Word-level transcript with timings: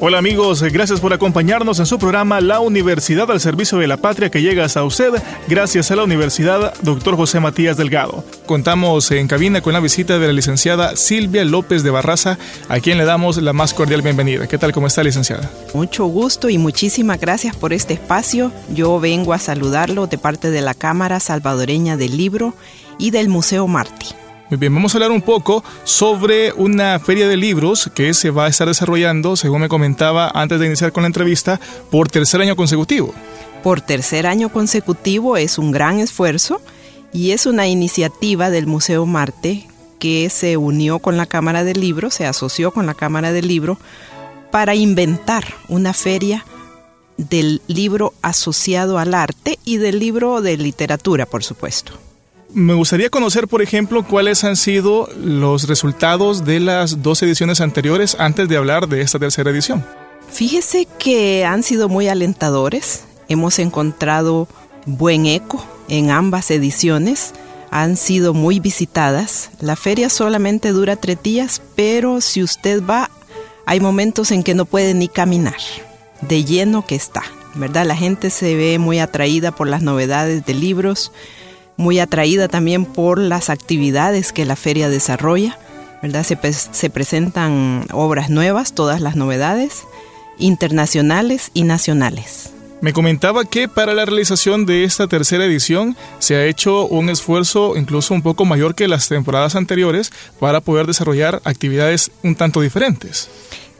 Hola 0.00 0.18
amigos, 0.18 0.62
gracias 0.62 1.00
por 1.00 1.12
acompañarnos 1.12 1.80
en 1.80 1.86
su 1.86 1.98
programa 1.98 2.40
La 2.40 2.60
Universidad 2.60 3.28
al 3.32 3.40
Servicio 3.40 3.78
de 3.78 3.88
la 3.88 3.96
Patria 3.96 4.30
que 4.30 4.40
llega 4.40 4.64
hasta 4.64 4.84
usted 4.84 5.12
gracias 5.48 5.90
a 5.90 5.96
la 5.96 6.04
Universidad 6.04 6.72
Dr. 6.82 7.16
José 7.16 7.40
Matías 7.40 7.76
Delgado. 7.76 8.22
Contamos 8.46 9.10
en 9.10 9.26
cabina 9.26 9.60
con 9.60 9.72
la 9.72 9.80
visita 9.80 10.20
de 10.20 10.28
la 10.28 10.32
licenciada 10.32 10.94
Silvia 10.94 11.44
López 11.44 11.82
de 11.82 11.90
Barraza, 11.90 12.38
a 12.68 12.78
quien 12.78 12.96
le 12.96 13.06
damos 13.06 13.38
la 13.38 13.52
más 13.52 13.74
cordial 13.74 14.02
bienvenida. 14.02 14.46
¿Qué 14.46 14.56
tal? 14.56 14.70
¿Cómo 14.70 14.86
está 14.86 15.02
licenciada? 15.02 15.50
Mucho 15.74 16.06
gusto 16.06 16.48
y 16.48 16.58
muchísimas 16.58 17.18
gracias 17.18 17.56
por 17.56 17.72
este 17.72 17.94
espacio. 17.94 18.52
Yo 18.72 19.00
vengo 19.00 19.32
a 19.32 19.40
saludarlo 19.40 20.06
de 20.06 20.16
parte 20.16 20.52
de 20.52 20.62
la 20.62 20.74
Cámara 20.74 21.18
Salvadoreña 21.18 21.96
del 21.96 22.16
Libro 22.16 22.54
y 23.00 23.10
del 23.10 23.28
Museo 23.28 23.66
Martí. 23.66 24.14
Muy 24.50 24.56
bien, 24.56 24.74
vamos 24.74 24.94
a 24.94 24.96
hablar 24.96 25.10
un 25.10 25.20
poco 25.20 25.62
sobre 25.84 26.52
una 26.54 26.98
feria 27.00 27.28
de 27.28 27.36
libros 27.36 27.90
que 27.94 28.14
se 28.14 28.30
va 28.30 28.46
a 28.46 28.48
estar 28.48 28.66
desarrollando, 28.66 29.36
según 29.36 29.60
me 29.60 29.68
comentaba 29.68 30.30
antes 30.34 30.58
de 30.58 30.66
iniciar 30.66 30.90
con 30.90 31.02
la 31.02 31.08
entrevista, 31.08 31.60
por 31.90 32.08
tercer 32.08 32.40
año 32.40 32.56
consecutivo. 32.56 33.12
Por 33.62 33.82
tercer 33.82 34.26
año 34.26 34.48
consecutivo 34.48 35.36
es 35.36 35.58
un 35.58 35.70
gran 35.70 35.98
esfuerzo 35.98 36.62
y 37.12 37.32
es 37.32 37.44
una 37.44 37.66
iniciativa 37.66 38.48
del 38.48 38.66
Museo 38.66 39.04
Marte 39.04 39.66
que 39.98 40.30
se 40.30 40.56
unió 40.56 40.98
con 40.98 41.18
la 41.18 41.26
Cámara 41.26 41.62
del 41.62 41.80
Libro, 41.80 42.10
se 42.10 42.24
asoció 42.24 42.70
con 42.70 42.86
la 42.86 42.94
Cámara 42.94 43.32
del 43.32 43.48
Libro 43.48 43.78
para 44.50 44.74
inventar 44.74 45.44
una 45.68 45.92
feria 45.92 46.46
del 47.18 47.60
libro 47.66 48.14
asociado 48.22 48.98
al 48.98 49.12
arte 49.12 49.58
y 49.66 49.76
del 49.76 49.98
libro 49.98 50.40
de 50.40 50.56
literatura, 50.56 51.26
por 51.26 51.44
supuesto. 51.44 51.92
Me 52.54 52.72
gustaría 52.72 53.10
conocer, 53.10 53.46
por 53.46 53.60
ejemplo, 53.60 54.02
cuáles 54.04 54.42
han 54.42 54.56
sido 54.56 55.08
los 55.22 55.68
resultados 55.68 56.46
de 56.46 56.60
las 56.60 57.02
dos 57.02 57.22
ediciones 57.22 57.60
anteriores 57.60 58.16
antes 58.18 58.48
de 58.48 58.56
hablar 58.56 58.88
de 58.88 59.02
esta 59.02 59.18
tercera 59.18 59.50
edición. 59.50 59.84
Fíjese 60.30 60.86
que 60.98 61.44
han 61.44 61.62
sido 61.62 61.90
muy 61.90 62.08
alentadores. 62.08 63.04
Hemos 63.28 63.58
encontrado 63.58 64.48
buen 64.86 65.26
eco 65.26 65.62
en 65.88 66.10
ambas 66.10 66.50
ediciones. 66.50 67.34
Han 67.70 67.98
sido 67.98 68.32
muy 68.32 68.60
visitadas. 68.60 69.50
La 69.60 69.76
feria 69.76 70.08
solamente 70.08 70.72
dura 70.72 70.96
tres 70.96 71.22
días, 71.22 71.60
pero 71.76 72.22
si 72.22 72.42
usted 72.42 72.82
va, 72.82 73.10
hay 73.66 73.80
momentos 73.80 74.30
en 74.30 74.42
que 74.42 74.54
no 74.54 74.64
puede 74.64 74.94
ni 74.94 75.08
caminar, 75.08 75.58
de 76.22 76.44
lleno 76.44 76.86
que 76.86 76.94
está. 76.94 77.22
¿Verdad? 77.54 77.86
La 77.86 77.96
gente 77.96 78.30
se 78.30 78.54
ve 78.54 78.78
muy 78.78 79.00
atraída 79.00 79.50
por 79.50 79.66
las 79.68 79.82
novedades 79.82 80.46
de 80.46 80.54
libros 80.54 81.12
muy 81.78 82.00
atraída 82.00 82.48
también 82.48 82.84
por 82.84 83.18
las 83.18 83.48
actividades 83.48 84.34
que 84.34 84.44
la 84.44 84.56
feria 84.56 84.90
desarrolla, 84.90 85.58
¿verdad? 86.02 86.24
Se, 86.24 86.36
se 86.52 86.90
presentan 86.90 87.86
obras 87.92 88.28
nuevas, 88.28 88.74
todas 88.74 89.00
las 89.00 89.16
novedades, 89.16 89.84
internacionales 90.36 91.50
y 91.54 91.62
nacionales. 91.62 92.52
Me 92.80 92.92
comentaba 92.92 93.44
que 93.44 93.66
para 93.66 93.92
la 93.92 94.04
realización 94.04 94.64
de 94.64 94.84
esta 94.84 95.08
tercera 95.08 95.44
edición 95.44 95.96
se 96.20 96.36
ha 96.36 96.44
hecho 96.44 96.86
un 96.86 97.10
esfuerzo 97.10 97.76
incluso 97.76 98.14
un 98.14 98.22
poco 98.22 98.44
mayor 98.44 98.76
que 98.76 98.86
las 98.86 99.08
temporadas 99.08 99.56
anteriores 99.56 100.12
para 100.38 100.60
poder 100.60 100.86
desarrollar 100.86 101.40
actividades 101.44 102.12
un 102.22 102.36
tanto 102.36 102.60
diferentes. 102.60 103.28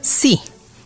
Sí, 0.01 0.41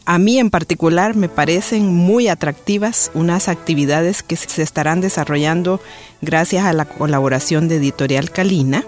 a 0.05 0.17
mí 0.17 0.37
en 0.39 0.49
particular 0.49 1.15
me 1.15 1.29
parecen 1.29 1.93
muy 1.93 2.27
atractivas 2.27 3.11
unas 3.13 3.47
actividades 3.47 4.23
que 4.23 4.35
se 4.35 4.61
estarán 4.61 5.01
desarrollando 5.01 5.79
gracias 6.21 6.65
a 6.65 6.73
la 6.73 6.85
colaboración 6.85 7.67
de 7.67 7.77
Editorial 7.77 8.31
Calina. 8.31 8.83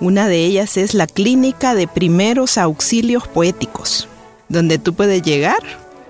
Una 0.00 0.28
de 0.28 0.44
ellas 0.44 0.76
es 0.76 0.94
la 0.94 1.06
Clínica 1.06 1.74
de 1.74 1.86
Primeros 1.86 2.58
Auxilios 2.58 3.28
Poéticos, 3.28 4.08
donde 4.48 4.78
tú 4.78 4.94
puedes 4.94 5.22
llegar 5.22 5.62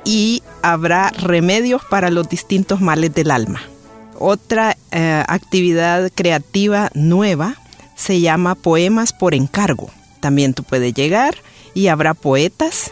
y 0.05 0.43
habrá 0.63 1.11
remedios 1.11 1.83
para 1.85 2.11
los 2.11 2.29
distintos 2.29 2.81
males 2.81 3.15
del 3.15 3.31
alma. 3.31 3.61
Otra 4.19 4.77
eh, 4.91 5.23
actividad 5.29 6.11
creativa 6.15 6.91
nueva 6.95 7.57
se 7.95 8.21
llama 8.21 8.55
Poemas 8.55 9.13
por 9.13 9.35
encargo. 9.35 9.91
También 10.21 10.55
tú 10.55 10.63
puedes 10.63 10.95
llegar 10.95 11.37
y 11.75 11.89
habrá 11.89 12.15
poetas 12.15 12.91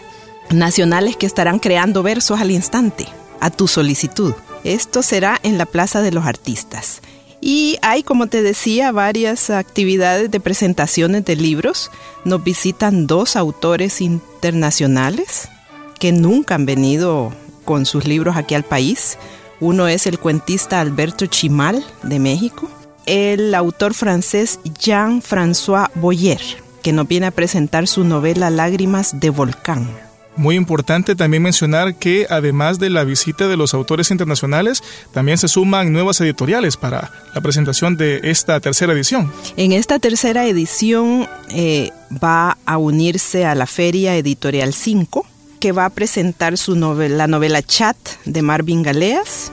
nacionales 0.54 1.16
que 1.16 1.26
estarán 1.26 1.58
creando 1.58 2.02
versos 2.02 2.40
al 2.40 2.50
instante, 2.50 3.06
a 3.40 3.50
tu 3.50 3.68
solicitud. 3.68 4.34
Esto 4.64 5.02
será 5.02 5.38
en 5.42 5.58
la 5.58 5.66
Plaza 5.66 6.00
de 6.00 6.12
los 6.12 6.24
Artistas. 6.24 7.02
Y 7.40 7.76
hay, 7.82 8.02
como 8.02 8.26
te 8.26 8.42
decía, 8.42 8.90
varias 8.90 9.50
actividades 9.50 10.30
de 10.30 10.40
presentaciones 10.40 11.26
de 11.26 11.36
libros. 11.36 11.90
Nos 12.24 12.42
visitan 12.42 13.06
dos 13.06 13.36
autores 13.36 14.00
internacionales 14.00 15.50
que 15.98 16.10
nunca 16.12 16.54
han 16.54 16.64
venido 16.64 17.34
con 17.66 17.84
sus 17.84 18.06
libros 18.06 18.36
aquí 18.36 18.54
al 18.54 18.64
país. 18.64 19.18
Uno 19.60 19.88
es 19.88 20.06
el 20.06 20.18
cuentista 20.18 20.80
Alberto 20.80 21.26
Chimal 21.26 21.84
de 22.02 22.18
México, 22.18 22.70
el 23.06 23.54
autor 23.54 23.92
francés 23.92 24.58
Jean-François 24.80 25.90
Boyer, 25.94 26.40
que 26.82 26.92
nos 26.92 27.06
viene 27.06 27.26
a 27.26 27.30
presentar 27.30 27.86
su 27.86 28.04
novela 28.04 28.48
Lágrimas 28.48 29.20
de 29.20 29.30
Volcán. 29.30 30.03
Muy 30.36 30.56
importante 30.56 31.14
también 31.14 31.44
mencionar 31.44 31.94
que 31.94 32.26
además 32.28 32.80
de 32.80 32.90
la 32.90 33.04
visita 33.04 33.46
de 33.46 33.56
los 33.56 33.72
autores 33.72 34.10
internacionales, 34.10 34.82
también 35.12 35.38
se 35.38 35.46
suman 35.46 35.92
nuevas 35.92 36.20
editoriales 36.20 36.76
para 36.76 37.12
la 37.34 37.40
presentación 37.40 37.96
de 37.96 38.20
esta 38.24 38.58
tercera 38.58 38.92
edición. 38.92 39.32
En 39.56 39.72
esta 39.72 40.00
tercera 40.00 40.44
edición 40.46 41.28
eh, 41.50 41.90
va 42.22 42.58
a 42.66 42.78
unirse 42.78 43.44
a 43.44 43.54
la 43.54 43.66
Feria 43.66 44.16
Editorial 44.16 44.74
5, 44.74 45.24
que 45.60 45.70
va 45.70 45.84
a 45.84 45.90
presentar 45.90 46.58
su 46.58 46.74
la 46.74 47.26
novela 47.28 47.62
Chat 47.62 47.96
de 48.24 48.42
Marvin 48.42 48.82
Galeas, 48.82 49.52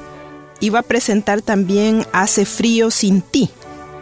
y 0.60 0.70
va 0.70 0.80
a 0.80 0.84
presentar 0.84 1.42
también 1.42 2.06
Hace 2.12 2.46
frío 2.46 2.90
sin 2.90 3.22
ti, 3.22 3.50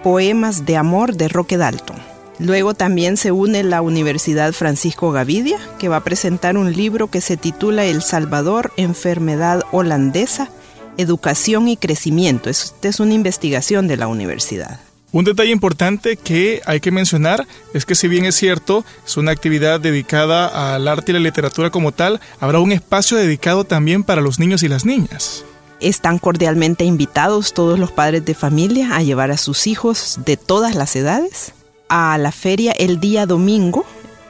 poemas 0.02 0.66
de 0.66 0.78
amor 0.78 1.16
de 1.16 1.28
Roque 1.28 1.58
Dalton. 1.58 2.19
Luego 2.40 2.74
también 2.74 3.18
se 3.18 3.34
une 3.34 3.64
la 3.64 3.82
Universidad 3.82 4.54
Francisco 4.54 5.12
Gavidia, 5.12 5.60
que 5.78 5.90
va 5.90 5.98
a 5.98 6.04
presentar 6.04 6.58
un 6.58 6.72
libro 6.72 7.12
que 7.12 7.20
se 7.20 7.36
titula 7.36 7.84
El 7.84 8.02
Salvador, 8.02 8.72
Enfermedad 8.78 9.66
Holandesa, 9.74 10.50
Educación 10.98 11.68
y 11.68 11.76
Crecimiento. 11.76 12.50
Esta 12.50 12.88
es 12.88 13.02
una 13.02 13.14
investigación 13.14 13.90
de 13.90 13.98
la 13.98 14.08
universidad. 14.08 14.80
Un 15.12 15.26
detalle 15.26 15.52
importante 15.52 16.16
que 16.16 16.62
hay 16.66 16.80
que 16.80 16.92
mencionar 16.92 17.46
es 17.74 17.86
que 17.86 17.96
si 17.96 18.08
bien 18.08 18.24
es 18.24 18.36
cierto, 18.36 18.86
es 19.06 19.18
una 19.18 19.32
actividad 19.32 19.82
dedicada 19.82 20.76
al 20.76 20.88
arte 20.88 21.12
y 21.12 21.16
la 21.16 21.20
literatura 21.20 21.72
como 21.72 21.92
tal, 21.92 22.22
habrá 22.40 22.60
un 22.60 22.72
espacio 22.72 23.18
dedicado 23.18 23.66
también 23.66 24.04
para 24.04 24.22
los 24.22 24.40
niños 24.40 24.64
y 24.64 24.70
las 24.70 24.86
niñas. 24.86 25.44
Están 25.82 26.20
cordialmente 26.20 26.86
invitados 26.86 27.54
todos 27.54 27.80
los 27.80 27.92
padres 27.92 28.24
de 28.24 28.34
familia 28.34 28.96
a 28.96 29.02
llevar 29.02 29.32
a 29.32 29.38
sus 29.38 29.68
hijos 29.68 30.20
de 30.26 30.38
todas 30.38 30.76
las 30.76 30.96
edades 30.96 31.54
a 31.90 32.18
la 32.18 32.32
feria 32.32 32.72
el 32.72 33.00
día 33.00 33.26
domingo. 33.26 33.86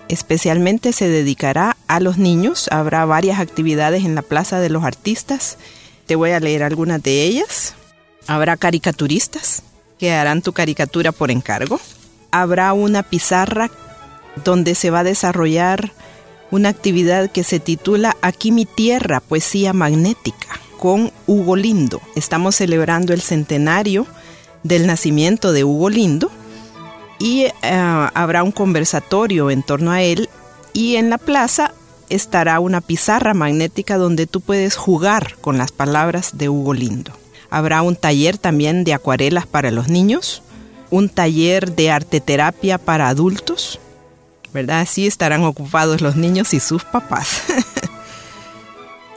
Especialmente 0.07 0.91
se 0.91 1.07
dedicará 1.07 1.77
a 1.88 2.00
los 2.00 2.17
niños. 2.17 2.67
Habrá 2.71 3.06
varias 3.06 3.39
actividades 3.39 4.06
en 4.06 4.15
la 4.15 4.23
Plaza 4.23 4.59
de 4.59 4.69
los 4.69 4.83
Artistas. 4.83 5.57
Te 6.07 6.15
voy 6.15 6.31
a 6.31 6.39
leer 6.39 6.63
algunas 6.63 7.03
de 7.03 7.23
ellas. 7.23 7.75
Habrá 8.25 8.57
caricaturistas 8.57 9.61
que 10.00 10.11
harán 10.11 10.41
tu 10.41 10.53
caricatura 10.53 11.11
por 11.11 11.29
encargo. 11.29 11.79
Habrá 12.31 12.73
una 12.73 13.03
pizarra 13.03 13.69
donde 14.44 14.73
se 14.73 14.89
va 14.89 15.00
a 15.00 15.03
desarrollar 15.03 15.91
una 16.51 16.69
actividad 16.69 17.29
que 17.29 17.44
se 17.44 17.59
titula 17.59 18.15
Aquí 18.21 18.51
mi 18.51 18.65
tierra, 18.65 19.19
poesía 19.19 19.73
magnética, 19.73 20.47
con 20.79 21.12
Hugo 21.27 21.55
Lindo. 21.55 22.01
Estamos 22.15 22.55
celebrando 22.55 23.13
el 23.13 23.21
centenario 23.21 24.07
del 24.63 24.88
nacimiento 24.88 25.51
de 25.51 25.63
Hugo 25.63 25.89
Lindo 25.89 26.31
y 27.19 27.44
eh, 27.44 27.54
habrá 28.13 28.44
un 28.44 28.51
conversatorio 28.51 29.51
en 29.51 29.62
torno 29.62 29.92
a 29.92 30.01
él 30.01 30.30
y 30.74 30.95
en 30.95 31.10
la 31.10 31.18
plaza 31.18 31.74
estará 32.10 32.60
una 32.60 32.81
pizarra 32.81 33.33
magnética 33.33 33.98
donde 33.98 34.25
tú 34.25 34.42
puedes 34.42 34.75
jugar 34.75 35.36
con 35.42 35.57
las 35.57 35.71
palabras 35.71 36.38
de 36.38 36.50
Hugo 36.50 36.74
Lindo. 36.74 37.12
Habrá 37.50 37.81
un 37.81 37.95
taller 37.95 38.38
también 38.38 38.83
de 38.83 38.94
acuarelas 38.94 39.45
para 39.45 39.71
los 39.71 39.89
niños, 39.89 40.42
un 40.89 41.10
taller 41.10 41.75
de 41.75 41.92
arte 41.92 42.21
terapia 42.21 42.77
para 42.77 43.10
adultos, 43.10 43.80
¿verdad? 44.54 44.81
Así 44.81 45.06
estarán 45.06 45.44
ocupados 45.44 46.01
los 46.01 46.15
niños 46.15 46.54
y 46.54 46.60
sus 46.60 46.83
papás. 46.83 47.44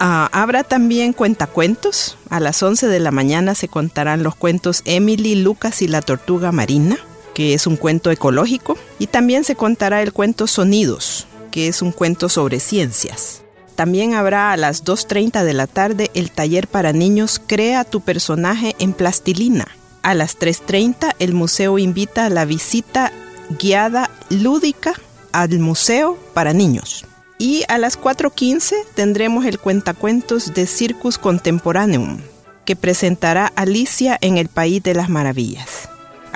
Ah, 0.04 0.28
habrá 0.32 0.64
también 0.64 1.12
cuentacuentos. 1.12 2.18
A 2.28 2.40
las 2.40 2.60
11 2.60 2.88
de 2.88 2.98
la 2.98 3.12
mañana 3.12 3.54
se 3.54 3.68
contarán 3.68 4.24
los 4.24 4.34
cuentos 4.34 4.82
Emily, 4.84 5.36
Lucas 5.36 5.80
y 5.80 5.86
la 5.86 6.02
tortuga 6.02 6.50
marina, 6.50 6.98
que 7.34 7.54
es 7.54 7.66
un 7.66 7.76
cuento 7.76 8.10
ecológico. 8.10 8.76
Y 8.98 9.06
también 9.06 9.44
se 9.44 9.54
contará 9.54 10.02
el 10.02 10.12
cuento 10.12 10.46
Sonidos, 10.46 11.26
que 11.50 11.68
es 11.68 11.82
un 11.82 11.92
cuento 11.92 12.28
sobre 12.28 12.60
ciencias. 12.60 13.42
También 13.74 14.14
habrá 14.14 14.52
a 14.52 14.56
las 14.56 14.84
2.30 14.84 15.44
de 15.44 15.54
la 15.54 15.66
tarde 15.66 16.10
el 16.14 16.30
taller 16.30 16.68
para 16.68 16.92
niños 16.92 17.40
Crea 17.44 17.84
tu 17.84 18.00
personaje 18.00 18.76
en 18.78 18.92
plastilina. 18.92 19.68
A 20.02 20.14
las 20.14 20.38
3.30 20.38 21.14
el 21.18 21.32
museo 21.32 21.78
invita 21.78 22.26
a 22.26 22.30
la 22.30 22.44
visita 22.44 23.12
guiada 23.58 24.10
lúdica 24.30 24.94
al 25.32 25.58
museo 25.58 26.18
para 26.34 26.52
niños. 26.52 27.04
Y 27.38 27.64
a 27.68 27.78
las 27.78 27.98
4.15 27.98 28.74
tendremos 28.94 29.46
el 29.46 29.58
cuentacuentos 29.58 30.54
de 30.54 30.66
Circus 30.66 31.18
Contemporaneum, 31.18 32.20
que 32.64 32.76
presentará 32.76 33.52
Alicia 33.56 34.16
en 34.20 34.38
el 34.38 34.48
País 34.48 34.82
de 34.82 34.94
las 34.94 35.08
Maravillas. 35.08 35.81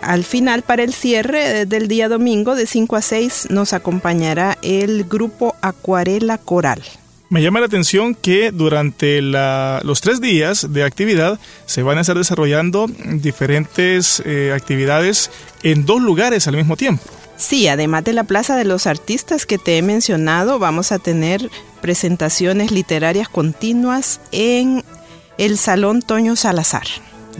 Al 0.00 0.24
final, 0.24 0.62
para 0.62 0.82
el 0.82 0.92
cierre 0.92 1.66
del 1.66 1.88
día 1.88 2.08
domingo, 2.08 2.54
de 2.54 2.66
5 2.66 2.96
a 2.96 3.02
6, 3.02 3.48
nos 3.50 3.72
acompañará 3.72 4.58
el 4.62 5.04
grupo 5.04 5.56
Acuarela 5.62 6.38
Coral. 6.38 6.82
Me 7.28 7.42
llama 7.42 7.58
la 7.58 7.66
atención 7.66 8.14
que 8.14 8.52
durante 8.52 9.20
los 9.20 10.00
tres 10.00 10.20
días 10.20 10.72
de 10.72 10.84
actividad 10.84 11.40
se 11.66 11.82
van 11.82 11.98
a 11.98 12.02
estar 12.02 12.16
desarrollando 12.16 12.86
diferentes 12.86 14.22
eh, 14.24 14.52
actividades 14.54 15.30
en 15.64 15.84
dos 15.86 16.00
lugares 16.00 16.46
al 16.46 16.56
mismo 16.56 16.76
tiempo. 16.76 17.02
Sí, 17.36 17.66
además 17.66 18.04
de 18.04 18.12
la 18.12 18.24
Plaza 18.24 18.56
de 18.56 18.64
los 18.64 18.86
Artistas 18.86 19.44
que 19.44 19.58
te 19.58 19.76
he 19.76 19.82
mencionado, 19.82 20.58
vamos 20.58 20.92
a 20.92 20.98
tener 20.98 21.50
presentaciones 21.80 22.70
literarias 22.70 23.28
continuas 23.28 24.20
en 24.30 24.84
el 25.36 25.58
Salón 25.58 26.02
Toño 26.02 26.36
Salazar, 26.36 26.86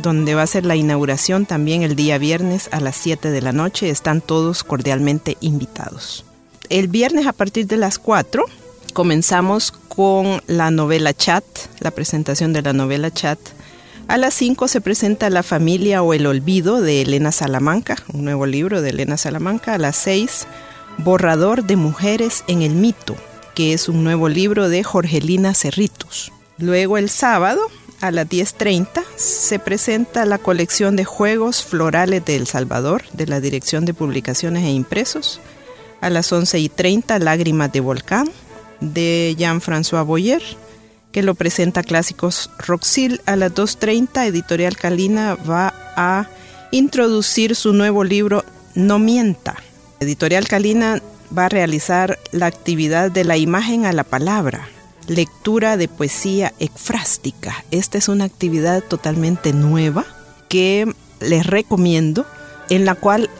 donde 0.02 0.34
va 0.34 0.43
a 0.43 0.46
ser 0.46 0.64
la 0.64 0.76
inauguración 0.76 1.46
también 1.46 1.82
el 1.82 1.96
día 1.96 2.19
viernes 2.19 2.69
a 2.72 2.81
las 2.81 2.96
7 2.96 3.31
de 3.31 3.43
la 3.43 3.52
noche. 3.52 3.90
Están 3.90 4.20
todos 4.20 4.64
cordialmente 4.64 5.37
invitados. 5.40 6.25
El 6.69 6.88
viernes 6.88 7.26
a 7.26 7.32
partir 7.32 7.66
de 7.66 7.76
las 7.76 7.98
4 7.98 8.44
comenzamos 8.93 9.72
con 9.72 10.43
la 10.46 10.70
novela 10.70 11.14
Chat, 11.14 11.44
la 11.81 11.90
presentación 11.90 12.52
de 12.52 12.62
la 12.62 12.72
novela 12.72 13.10
Chat 13.10 13.38
a 14.08 14.19
las 14.19 14.34
5 14.34 14.69
se 14.69 14.81
presenta 14.81 15.31
La 15.31 15.43
familia 15.43 16.00
o 16.00 16.14
el 16.14 16.28
olvido 16.28 16.81
de 16.81 17.02
Elena 17.02 17.32
Salamanca, 17.32 17.96
un 18.12 18.25
nuevo 18.25 18.46
libro 18.46 18.81
de 18.81 18.90
Elena 18.90 19.16
Salamanca. 19.16 19.75
A 19.75 19.78
las 19.78 19.96
6, 19.96 20.46
Borrador 20.98 21.64
de 21.64 21.75
mujeres 21.75 22.44
en 22.46 22.62
el 22.62 22.72
mito, 22.76 23.16
que 23.56 23.72
es 23.72 23.88
un 23.88 24.04
nuevo 24.04 24.28
libro 24.28 24.69
de 24.69 24.84
Jorgelina 24.84 25.54
Cerritos. 25.54 26.31
Luego 26.56 26.98
el 26.98 27.10
sábado, 27.10 27.60
a 28.00 28.10
las 28.10 28.28
10.30, 28.28 29.02
se 29.16 29.58
presenta 29.58 30.25
la 30.25 30.38
colección 30.38 30.96
de 30.96 31.04
juegos 31.04 31.64
florales 31.64 32.25
de 32.25 32.37
El 32.37 32.46
Salvador, 32.46 33.04
de 33.12 33.26
la 33.26 33.40
Dirección 33.40 33.84
de 33.84 33.94
Publicaciones 33.94 34.64
e 34.64 34.70
Impresos. 34.70 35.40
A 36.00 36.10
las 36.10 36.32
11.30, 36.32 37.19
Lágrimas 37.20 37.72
de 37.72 37.81
Volcán, 37.81 38.28
de 38.81 39.34
Jean-François 39.38 40.04
Boyer 40.04 40.43
que 41.16 41.22
lo 41.22 41.34
presenta 41.34 41.82
Clásicos 41.82 42.50
Roxil 42.58 43.22
a 43.25 43.37
las 43.37 43.54
2.30. 43.54 44.26
Editorial 44.26 44.76
Calina 44.76 45.34
va 45.34 45.72
a 45.96 46.28
introducir 46.72 47.56
su 47.56 47.72
nuevo 47.72 48.04
libro 48.04 48.44
No 48.75 48.98
Mienta. 48.98 49.56
Editorial 49.98 50.46
Calina 50.46 51.00
va 51.37 51.46
a 51.46 51.48
realizar 51.48 52.19
la 52.32 52.44
actividad 52.44 53.10
de 53.10 53.25
la 53.25 53.38
imagen 53.38 53.87
a 53.87 53.94
la 53.94 54.04
palabra, 54.04 54.69
lectura 55.06 55.76
de 55.76 55.88
poesía 55.88 56.53
ekfrástica. 56.58 57.64
Esta 57.70 57.99
es 57.99 58.08
una 58.08 58.25
actividad 58.25 58.82
totalmente 58.82 59.53
nueva 59.53 60.05
que 60.49 60.93
les 61.20 61.47
recomiendo, 61.47 62.26
en 62.69 62.85
la 62.85 62.94
cual 62.94 63.31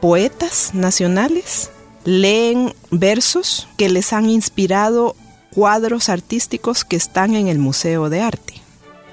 poetas 0.00 0.74
nacionales 0.74 1.70
leen 2.04 2.74
versos 2.90 3.68
que 3.76 3.88
les 3.88 4.12
han 4.12 4.28
inspirado 4.28 5.16
cuadros 5.54 6.08
artísticos 6.08 6.84
que 6.84 6.96
están 6.96 7.34
en 7.34 7.48
el 7.48 7.58
Museo 7.58 8.10
de 8.10 8.20
Arte. 8.20 8.54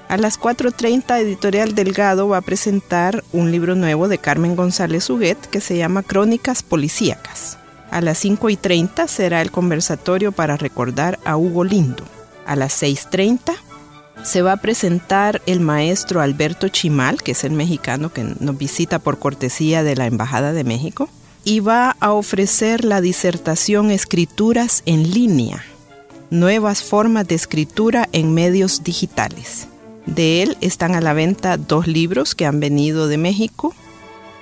A 0.08 0.18
las 0.18 0.38
4.30 0.38 1.20
Editorial 1.20 1.74
Delgado 1.74 2.28
va 2.28 2.38
a 2.38 2.42
presentar 2.42 3.24
un 3.32 3.50
libro 3.50 3.74
nuevo 3.74 4.08
de 4.08 4.18
Carmen 4.18 4.56
González 4.56 5.08
Huguet 5.08 5.38
que 5.46 5.62
se 5.62 5.78
llama 5.78 6.02
Crónicas 6.02 6.62
Policíacas. 6.62 7.56
A 7.92 8.00
las 8.00 8.24
5.30 8.24 9.06
será 9.06 9.42
el 9.42 9.50
conversatorio 9.50 10.32
para 10.32 10.56
recordar 10.56 11.18
a 11.26 11.36
Hugo 11.36 11.62
Lindo. 11.62 12.04
A 12.46 12.56
las 12.56 12.82
6.30 12.82 13.52
se 14.24 14.40
va 14.40 14.52
a 14.52 14.56
presentar 14.56 15.42
el 15.44 15.60
maestro 15.60 16.22
Alberto 16.22 16.68
Chimal, 16.68 17.22
que 17.22 17.32
es 17.32 17.44
el 17.44 17.52
mexicano 17.52 18.10
que 18.10 18.24
nos 18.40 18.56
visita 18.56 18.98
por 18.98 19.18
cortesía 19.18 19.82
de 19.82 19.94
la 19.94 20.06
Embajada 20.06 20.54
de 20.54 20.64
México, 20.64 21.10
y 21.44 21.60
va 21.60 21.94
a 22.00 22.12
ofrecer 22.12 22.82
la 22.82 23.02
disertación 23.02 23.90
Escrituras 23.90 24.82
en 24.86 25.10
línea 25.10 25.62
Nuevas 26.30 26.82
formas 26.82 27.28
de 27.28 27.34
escritura 27.34 28.08
en 28.12 28.32
medios 28.32 28.82
digitales. 28.82 29.68
De 30.06 30.42
él 30.42 30.56
están 30.62 30.94
a 30.94 31.02
la 31.02 31.12
venta 31.12 31.58
dos 31.58 31.86
libros 31.86 32.34
que 32.34 32.46
han 32.46 32.58
venido 32.58 33.06
de 33.06 33.18
México, 33.18 33.74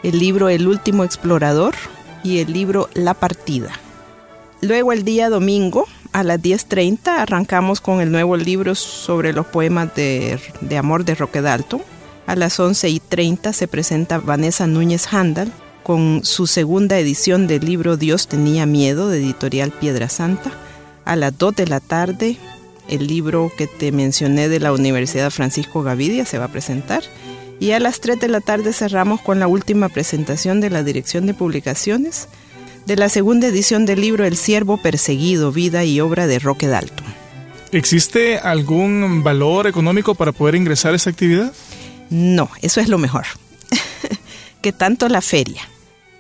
el 0.05 0.21
libro 0.21 0.49
El 0.49 0.69
último 0.69 1.03
explorador 1.03 1.75
y 2.23 2.39
el 2.39 2.53
libro 2.53 2.89
La 2.95 3.15
partida. 3.15 3.71
Luego 4.61 4.93
el 4.93 5.05
día 5.05 5.31
domingo 5.31 5.87
a 6.13 6.23
las 6.23 6.41
10.30 6.41 7.07
arrancamos 7.07 7.81
con 7.81 8.01
el 8.01 8.11
nuevo 8.11 8.37
libro 8.37 8.75
sobre 8.75 9.33
los 9.33 9.47
poemas 9.47 9.95
de, 9.95 10.39
amor 10.79 11.05
de 11.05 11.15
Roque 11.15 11.41
Dalton. 11.41 11.83
A 12.27 12.37
las 12.37 12.59
11.30 12.59 13.53
se 13.53 13.69
presenta 13.69 14.19
Vanessa 14.19 14.67
Núñez 14.67 15.13
Handal 15.13 15.53
con 15.83 16.21
su 16.25 16.47
segunda 16.47 16.99
edición 16.99 17.47
del 17.47 17.65
libro 17.65 17.97
Dios 17.97 18.29
tenía 18.29 18.67
miedo 18.67 19.09
de 19.09 19.19
editorial 19.19 19.73
Piedra 19.73 20.09
Santa. 20.09 20.53
A 21.05 21.17
las 21.17 21.37
2 21.37 21.57
de 21.57 21.67
la 21.67 21.81
tarde, 21.81 22.37
el 22.89 23.07
libro 23.07 23.51
que 23.57 23.67
te 23.67 23.91
mencioné 23.91 24.49
de 24.49 24.61
la 24.61 24.73
Universidad 24.73 25.31
Francisco 25.31 25.83
Gavidia 25.83 26.25
se 26.25 26.39
va 26.39 26.47
a 26.47 26.53
presentar. 26.53 27.03
Y 27.61 27.73
a 27.73 27.79
las 27.79 28.01
3 28.01 28.19
de 28.19 28.29
la 28.29 28.41
tarde 28.41 28.73
cerramos 28.73 29.21
con 29.21 29.39
la 29.39 29.47
última 29.47 29.91
presentación 29.91 30.61
de 30.61 30.71
la 30.71 30.83
Dirección 30.83 31.27
de 31.27 31.35
Publicaciones 31.35 32.29
de 32.87 32.97
la 32.97 33.11
segunda 33.11 33.49
edición 33.49 33.85
del 33.85 34.01
libro 34.01 34.25
El 34.25 34.37
Siervo 34.37 34.79
Perseguido, 34.79 35.53
Vida 35.53 35.85
y 35.85 36.01
Obra 36.01 36.27
de 36.27 36.39
Roque 36.39 36.67
Dalton. 36.67 37.07
¿Existe 37.71 38.39
algún 38.39 39.23
valor 39.23 39.67
económico 39.67 40.15
para 40.15 40.33
poder 40.33 40.55
ingresar 40.55 40.95
a 40.95 40.97
esa 40.97 41.11
actividad? 41.11 41.53
No, 42.09 42.51
eso 42.63 42.81
es 42.81 42.89
lo 42.89 42.97
mejor. 42.97 43.27
que 44.63 44.73
tanto 44.73 45.09
la 45.09 45.21
feria 45.21 45.63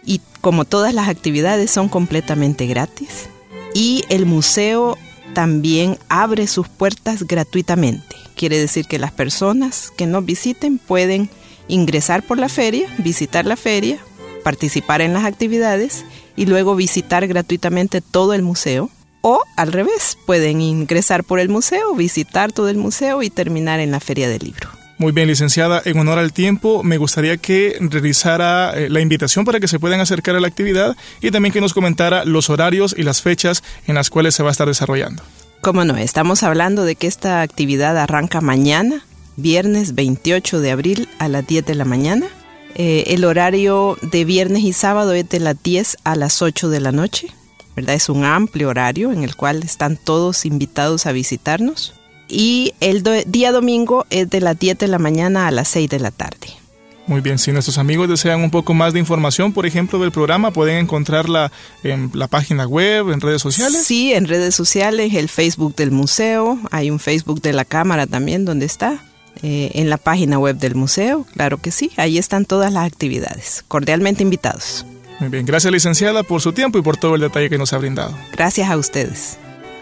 y 0.04 0.20
como 0.40 0.64
todas 0.64 0.94
las 0.94 1.08
actividades 1.08 1.70
son 1.70 1.88
completamente 1.88 2.66
gratis, 2.66 3.28
y 3.74 4.04
el 4.08 4.26
museo 4.26 4.98
también 5.34 5.98
abre 6.08 6.46
sus 6.46 6.68
puertas 6.68 7.24
gratuitamente. 7.26 8.16
Quiere 8.36 8.58
decir 8.58 8.86
que 8.86 8.98
las 8.98 9.12
personas 9.12 9.92
que 9.96 10.06
nos 10.06 10.24
visiten 10.24 10.78
pueden 10.78 11.30
ingresar 11.68 12.26
por 12.26 12.38
la 12.38 12.48
feria, 12.48 12.88
visitar 12.98 13.46
la 13.46 13.56
feria, 13.56 13.98
participar 14.42 15.00
en 15.00 15.12
las 15.12 15.24
actividades 15.24 16.04
y 16.36 16.46
luego 16.46 16.74
visitar 16.74 17.26
gratuitamente 17.26 18.00
todo 18.00 18.34
el 18.34 18.42
museo. 18.42 18.90
O 19.22 19.42
al 19.56 19.72
revés, 19.72 20.16
pueden 20.24 20.62
ingresar 20.62 21.24
por 21.24 21.40
el 21.40 21.50
museo, 21.50 21.94
visitar 21.94 22.52
todo 22.52 22.70
el 22.70 22.78
museo 22.78 23.22
y 23.22 23.28
terminar 23.28 23.78
en 23.78 23.90
la 23.90 24.00
feria 24.00 24.30
del 24.30 24.44
libro. 24.44 24.79
Muy 25.00 25.12
bien, 25.12 25.28
licenciada. 25.28 25.80
En 25.86 25.98
honor 25.98 26.18
al 26.18 26.34
tiempo, 26.34 26.82
me 26.82 26.98
gustaría 26.98 27.38
que 27.38 27.78
realizara 27.80 28.78
eh, 28.78 28.90
la 28.90 29.00
invitación 29.00 29.46
para 29.46 29.58
que 29.58 29.66
se 29.66 29.78
puedan 29.78 29.98
acercar 29.98 30.36
a 30.36 30.40
la 30.40 30.48
actividad 30.48 30.94
y 31.22 31.30
también 31.30 31.54
que 31.54 31.62
nos 31.62 31.72
comentara 31.72 32.26
los 32.26 32.50
horarios 32.50 32.94
y 32.98 33.02
las 33.02 33.22
fechas 33.22 33.62
en 33.86 33.94
las 33.94 34.10
cuales 34.10 34.34
se 34.34 34.42
va 34.42 34.50
a 34.50 34.52
estar 34.52 34.68
desarrollando. 34.68 35.22
Cómo 35.62 35.86
no, 35.86 35.96
estamos 35.96 36.42
hablando 36.42 36.84
de 36.84 36.96
que 36.96 37.06
esta 37.06 37.40
actividad 37.40 37.96
arranca 37.96 38.42
mañana, 38.42 39.02
viernes 39.38 39.94
28 39.94 40.60
de 40.60 40.70
abril 40.70 41.08
a 41.18 41.28
las 41.28 41.46
10 41.46 41.64
de 41.64 41.74
la 41.76 41.86
mañana. 41.86 42.26
Eh, 42.74 43.04
el 43.06 43.24
horario 43.24 43.96
de 44.02 44.26
viernes 44.26 44.64
y 44.64 44.74
sábado 44.74 45.14
es 45.14 45.26
de 45.30 45.40
las 45.40 45.62
10 45.62 45.96
a 46.04 46.14
las 46.14 46.42
8 46.42 46.68
de 46.68 46.80
la 46.80 46.92
noche. 46.92 47.28
¿verdad? 47.74 47.94
Es 47.94 48.10
un 48.10 48.26
amplio 48.26 48.68
horario 48.68 49.12
en 49.12 49.24
el 49.24 49.34
cual 49.34 49.62
están 49.62 49.96
todos 49.96 50.44
invitados 50.44 51.06
a 51.06 51.12
visitarnos 51.12 51.94
y 52.30 52.74
el 52.80 53.02
día 53.26 53.52
domingo 53.52 54.06
es 54.10 54.30
de 54.30 54.40
las 54.40 54.58
10 54.58 54.78
de 54.78 54.88
la 54.88 54.98
mañana 54.98 55.48
a 55.48 55.50
las 55.50 55.68
6 55.68 55.90
de 55.90 56.00
la 56.00 56.10
tarde. 56.10 56.60
Muy 57.06 57.22
bien, 57.22 57.38
si 57.38 57.50
nuestros 57.50 57.78
amigos 57.78 58.08
desean 58.08 58.40
un 58.40 58.52
poco 58.52 58.72
más 58.72 58.92
de 58.92 59.00
información, 59.00 59.52
por 59.52 59.66
ejemplo, 59.66 59.98
del 59.98 60.12
programa, 60.12 60.52
pueden 60.52 60.76
encontrarla 60.76 61.50
en 61.82 62.10
la 62.14 62.28
página 62.28 62.68
web, 62.68 63.10
en 63.10 63.20
redes 63.20 63.42
sociales. 63.42 63.82
Sí, 63.84 64.12
en 64.12 64.28
redes 64.28 64.54
sociales, 64.54 65.14
el 65.14 65.28
Facebook 65.28 65.74
del 65.74 65.90
museo, 65.90 66.58
hay 66.70 66.88
un 66.88 67.00
Facebook 67.00 67.42
de 67.42 67.52
la 67.52 67.64
Cámara 67.64 68.06
también 68.06 68.44
donde 68.44 68.66
está, 68.66 69.02
eh, 69.42 69.72
en 69.74 69.90
la 69.90 69.96
página 69.96 70.38
web 70.38 70.56
del 70.56 70.76
museo, 70.76 71.26
claro 71.34 71.58
que 71.58 71.72
sí, 71.72 71.90
ahí 71.96 72.16
están 72.16 72.44
todas 72.44 72.72
las 72.72 72.86
actividades. 72.86 73.64
Cordialmente 73.66 74.22
invitados. 74.22 74.86
Muy 75.18 75.30
bien, 75.30 75.44
gracias 75.44 75.72
licenciada 75.72 76.22
por 76.22 76.40
su 76.40 76.52
tiempo 76.52 76.78
y 76.78 76.82
por 76.82 76.96
todo 76.96 77.16
el 77.16 77.22
detalle 77.22 77.50
que 77.50 77.58
nos 77.58 77.72
ha 77.72 77.78
brindado. 77.78 78.16
Gracias 78.32 78.70
a 78.70 78.76
ustedes. 78.76 79.36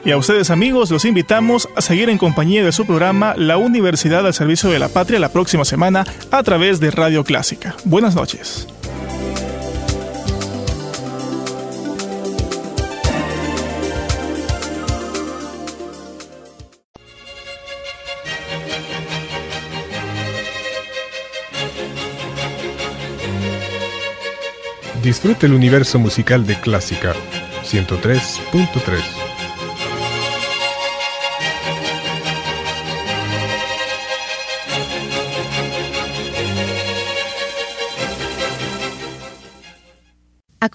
Y 0.08 0.10
a 0.10 0.16
ustedes 0.16 0.48
amigos 0.48 0.90
los 0.90 1.04
invitamos 1.04 1.68
a 1.76 1.82
seguir 1.82 2.08
en 2.08 2.16
compañía 2.16 2.64
de 2.64 2.72
su 2.72 2.86
programa 2.86 3.34
La 3.36 3.58
Universidad 3.58 4.26
al 4.26 4.32
Servicio 4.32 4.70
de 4.70 4.78
la 4.78 4.88
Patria 4.88 5.18
la 5.18 5.28
próxima 5.28 5.66
semana 5.66 6.06
a 6.30 6.42
través 6.42 6.80
de 6.80 6.90
Radio 6.90 7.24
Clásica. 7.24 7.76
Buenas 7.84 8.14
noches. 8.14 8.66
Disfrute 25.02 25.44
el 25.44 25.52
universo 25.52 25.98
musical 25.98 26.46
de 26.46 26.58
Clásica 26.58 27.12
103.3. 27.62 29.27